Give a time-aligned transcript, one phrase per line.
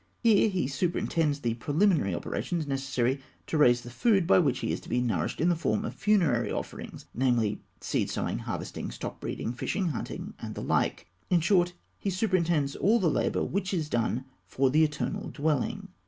[0.23, 4.79] Here he superintends the preliminary operations necessary to raise the food by which he is
[4.79, 9.53] to be nourished in the form of funerary offerings; namely, seed sowing, harvesting, stock breeding,
[9.53, 11.07] fishing, hunting, and the like.
[11.29, 15.89] In short, "he superintends all the labour which is done for the eternal dwelling."